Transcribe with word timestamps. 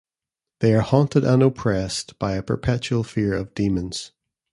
They 0.61 0.73
are 0.73 0.81
haunted 0.81 1.23
and 1.25 1.43
oppressed 1.43 2.17
by 2.17 2.33
a 2.33 2.41
perpetual 2.41 3.03
fear 3.03 3.35
of 3.35 3.53
demons. 3.53 4.11